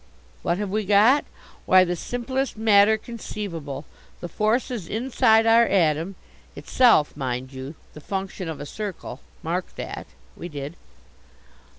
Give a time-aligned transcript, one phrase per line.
[0.41, 1.25] "What have we got?
[1.67, 3.85] Why, the simplest matter conceivable.
[4.19, 6.15] The forces inside our atom
[6.55, 10.75] itself, mind you, the function of a circle mark that" We did.